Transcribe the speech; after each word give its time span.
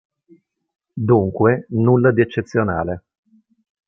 Dunque, 0.93 1.67
nulla 1.69 2.11
di 2.11 2.21
eccezionale. 2.21 3.03